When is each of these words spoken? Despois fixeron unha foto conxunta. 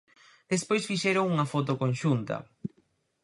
Despois 0.53 0.87
fixeron 0.89 1.29
unha 1.33 1.49
foto 1.53 1.73
conxunta. 1.81 2.35